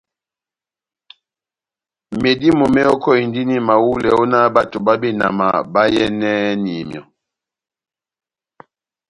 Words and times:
Medímo 2.23 2.65
mehɔkɔhindini 2.73 3.55
mahulɛ 3.67 4.09
ó 4.21 4.23
nah 4.31 4.47
bato 4.55 4.77
bá 4.85 4.93
benama 5.01 5.45
bayɛ́nɛni 5.73 6.73
myɔ́. 6.89 7.03